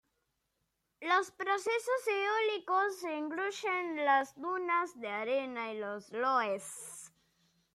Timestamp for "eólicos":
2.07-3.03